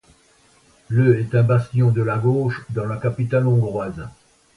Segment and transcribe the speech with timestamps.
[0.87, 4.09] Le est un bastion de la gauche dans la capitale hongroise.